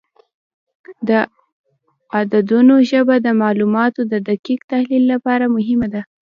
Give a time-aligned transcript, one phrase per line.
[1.07, 1.09] د
[2.17, 6.01] عددونو ژبه د معلوماتو د دقیق تحلیل لپاره مهمه ده.